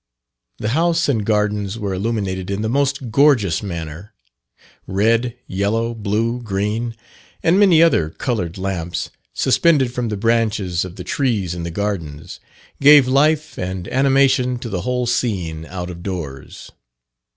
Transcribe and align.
The 0.57 0.69
house 0.69 1.07
and 1.07 1.23
gardens 1.23 1.77
were 1.77 1.93
illuminated 1.93 2.49
in 2.49 2.63
the 2.63 2.67
most 2.69 3.11
gorgeous 3.11 3.61
manner. 3.61 4.15
Red, 4.87 5.37
yellow, 5.45 5.93
blue, 5.93 6.41
green, 6.41 6.95
and 7.43 7.59
many 7.59 7.83
other 7.83 8.09
coloured 8.09 8.57
lamps, 8.57 9.11
suspended 9.35 9.93
from 9.93 10.09
the 10.09 10.17
branches 10.17 10.83
of 10.83 10.95
the 10.95 11.03
trees 11.03 11.53
in 11.53 11.61
the 11.61 11.69
gardens, 11.69 12.39
gave 12.81 13.07
life 13.07 13.59
and 13.59 13.87
animation 13.89 14.57
to 14.57 14.69
the 14.69 14.81
whole 14.81 15.05
scene 15.05 15.67
out 15.67 15.91
of 15.91 16.01
doors. 16.01 16.71